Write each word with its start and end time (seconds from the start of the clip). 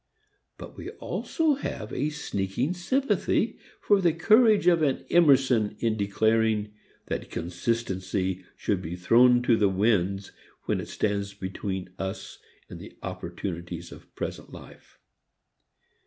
But 0.57 0.75
we 0.77 0.89
also 0.93 1.53
have 1.53 1.93
a 1.93 2.09
sneaking 2.09 2.73
sympathy 2.73 3.59
for 3.79 4.01
the 4.01 4.11
courage 4.13 4.65
of 4.65 4.81
an 4.81 5.05
Emerson 5.11 5.75
in 5.77 5.95
declaring 5.95 6.73
that 7.05 7.29
consistency 7.29 8.43
should 8.57 8.81
be 8.81 8.95
thrown 8.95 9.43
to 9.43 9.55
the 9.55 9.69
winds 9.69 10.31
when 10.63 10.81
it 10.81 10.87
stands 10.87 11.35
between 11.35 11.91
us 11.99 12.39
and 12.67 12.79
the 12.79 12.97
opportunities 13.03 13.91
of 13.91 14.15
present 14.15 14.51
life. 14.51 14.97